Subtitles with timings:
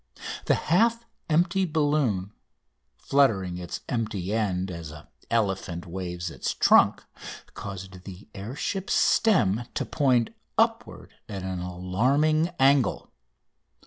[0.45, 2.33] The half empty balloon,
[2.97, 7.03] fluttering its empty end as an elephant waves his trunk,
[7.53, 13.11] caused the air ship's stem to point upward at an alarming angle.